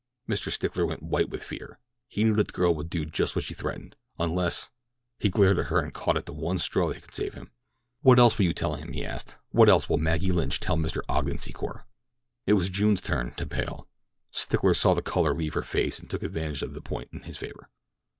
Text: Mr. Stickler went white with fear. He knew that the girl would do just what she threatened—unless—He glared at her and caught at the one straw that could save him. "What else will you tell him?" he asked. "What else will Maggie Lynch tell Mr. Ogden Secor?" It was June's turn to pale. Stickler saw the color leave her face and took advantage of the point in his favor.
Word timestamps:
Mr. 0.27 0.49
Stickler 0.49 0.87
went 0.87 1.03
white 1.03 1.29
with 1.29 1.43
fear. 1.43 1.77
He 2.07 2.23
knew 2.23 2.33
that 2.37 2.47
the 2.47 2.53
girl 2.53 2.73
would 2.73 2.89
do 2.89 3.05
just 3.05 3.35
what 3.35 3.45
she 3.45 3.53
threatened—unless—He 3.53 5.29
glared 5.29 5.59
at 5.59 5.67
her 5.67 5.79
and 5.79 5.93
caught 5.93 6.17
at 6.17 6.25
the 6.25 6.33
one 6.33 6.57
straw 6.57 6.87
that 6.91 7.03
could 7.03 7.13
save 7.13 7.35
him. 7.35 7.51
"What 8.01 8.17
else 8.17 8.35
will 8.35 8.45
you 8.45 8.53
tell 8.55 8.73
him?" 8.73 8.93
he 8.93 9.05
asked. 9.05 9.37
"What 9.51 9.69
else 9.69 9.87
will 9.89 9.99
Maggie 9.99 10.31
Lynch 10.31 10.59
tell 10.59 10.75
Mr. 10.75 11.01
Ogden 11.07 11.37
Secor?" 11.37 11.83
It 12.47 12.53
was 12.53 12.71
June's 12.71 12.99
turn 13.01 13.35
to 13.35 13.45
pale. 13.45 13.87
Stickler 14.31 14.73
saw 14.73 14.95
the 14.95 15.03
color 15.03 15.35
leave 15.35 15.53
her 15.53 15.61
face 15.61 15.99
and 15.99 16.09
took 16.09 16.23
advantage 16.23 16.63
of 16.63 16.73
the 16.73 16.81
point 16.81 17.09
in 17.13 17.19
his 17.21 17.37
favor. 17.37 17.69